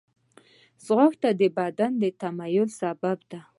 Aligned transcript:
ځغاسته 0.85 1.29
د 1.39 1.41
بدن 1.57 1.91
د 2.01 2.03
تعادل 2.21 2.67
سبب 2.79 3.19
ده 3.31 3.39